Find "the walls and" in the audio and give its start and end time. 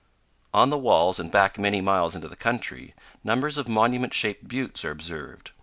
0.71-1.29